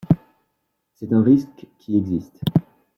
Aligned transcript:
C’est 0.95 1.13
un 1.13 1.21
risque 1.21 1.67
qui 1.77 1.95
existe. 1.95 2.41